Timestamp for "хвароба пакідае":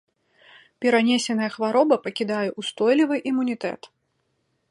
1.57-2.49